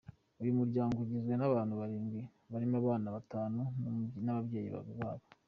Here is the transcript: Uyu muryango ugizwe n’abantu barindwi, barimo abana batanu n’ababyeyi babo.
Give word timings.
Uyu 0.41 0.55
muryango 0.59 0.95
ugizwe 0.99 1.33
n’abantu 1.37 1.73
barindwi, 1.81 2.21
barimo 2.51 2.75
abana 2.81 3.07
batanu 3.15 3.61
n’ababyeyi 4.25 4.69
babo. 4.75 4.93